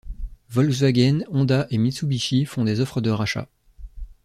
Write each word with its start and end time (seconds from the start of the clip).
Volkswagen, 0.49 1.23
Honda 1.27 1.67
et 1.69 1.77
Mitsubishi 1.77 2.45
font 2.45 2.63
des 2.63 2.79
offres 2.79 3.01
de 3.01 3.11
rachat. 3.11 3.47